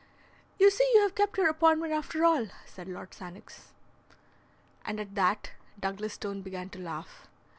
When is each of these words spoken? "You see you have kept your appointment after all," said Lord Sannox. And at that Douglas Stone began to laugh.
"You 0.57 0.71
see 0.71 0.89
you 0.95 1.03
have 1.03 1.13
kept 1.13 1.37
your 1.37 1.47
appointment 1.47 1.93
after 1.93 2.25
all," 2.25 2.47
said 2.65 2.87
Lord 2.87 3.11
Sannox. 3.13 3.71
And 4.83 4.99
at 4.99 5.13
that 5.13 5.51
Douglas 5.79 6.13
Stone 6.13 6.41
began 6.41 6.71
to 6.71 6.79
laugh. 6.79 7.27